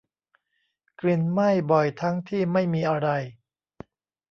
[0.99, 3.09] กลิ่นไหม้บ่อยทั้งที่ไม่มีอะไร